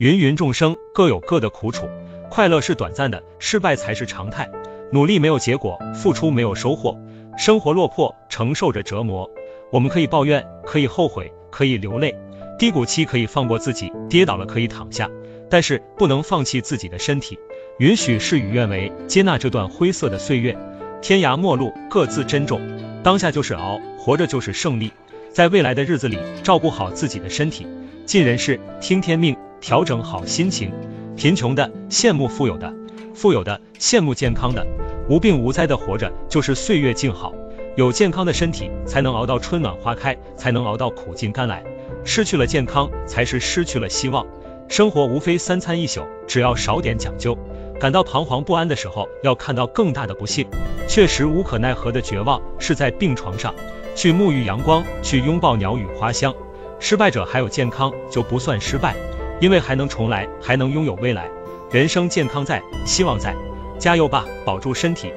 [0.00, 1.86] 芸芸众生各有各的苦楚，
[2.30, 4.50] 快乐是短暂的，失败才是常态。
[4.90, 6.98] 努力没有结果，付出没有收获，
[7.36, 9.30] 生活落魄，承受着折磨。
[9.70, 12.18] 我们可以抱怨，可以后悔，可以流泪，
[12.58, 15.10] 低谷期可以放过自己，跌倒了可以躺下，
[15.50, 17.38] 但是不能放弃自己的身体。
[17.78, 20.56] 允许事与愿违，接纳这段灰色的岁月。
[21.02, 22.62] 天涯陌路，各自珍重。
[23.02, 24.94] 当下就是熬，活着就是胜利。
[25.30, 27.66] 在未来的日子里，照顾好自己的身体，
[28.06, 29.36] 尽人事，听天命。
[29.60, 30.72] 调整好心情，
[31.16, 32.72] 贫穷的羡慕富有的，
[33.14, 34.66] 富有的羡慕健康的，
[35.08, 37.32] 无病无灾的活着就是岁月静好。
[37.76, 41.62] 有健康的身体，才能熬到春暖花开，才能熬到苦尽甘来。
[42.04, 44.26] 失去了健康，才是失去了希望。
[44.68, 47.36] 生活无非三餐一宿，只要少点讲究。
[47.78, 50.46] 感到彷徨不安的时候，要看到更大的不幸。
[50.88, 53.54] 确实无可奈何的绝望，是在病床上
[53.94, 56.34] 去沐浴阳光，去拥抱鸟语花香。
[56.78, 58.96] 失败者还有健康，就不算失败。
[59.40, 61.28] 因为还能重来，还能拥有未来，
[61.70, 63.34] 人生健康在，希望在，
[63.78, 65.12] 加油吧，保住身体。